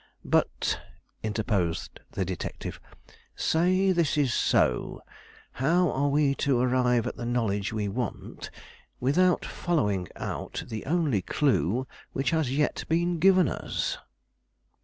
[0.25, 0.81] "But,"
[1.21, 2.79] interposed the detective,
[3.35, 5.03] "say this is so;
[5.51, 8.49] how are we to arrive at the knowledge we want
[8.99, 13.99] without following out the only clue which has yet been given us?"